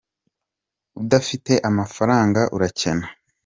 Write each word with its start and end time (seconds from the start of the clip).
udafite 1.01 1.53
amafaranga 1.69 2.41
urakena 2.55 3.07